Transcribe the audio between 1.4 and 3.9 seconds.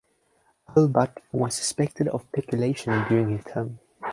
suspected of peculation during his term.